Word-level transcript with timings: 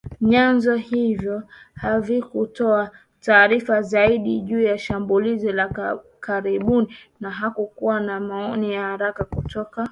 Vyanzo 0.21 0.75
hivyo 0.75 1.43
havikutoa 1.73 2.91
taarifa 3.21 3.81
zaidi 3.81 4.39
juu 4.41 4.59
ya 4.61 4.77
shambulizi 4.77 5.51
la 5.51 5.95
karibuni 6.19 6.95
na 7.19 7.31
hakukuwa 7.31 7.99
na 7.99 8.19
maoni 8.19 8.73
ya 8.73 8.81
haraka 8.81 9.23
kutoka 9.23 9.49
serikalini 9.51 9.89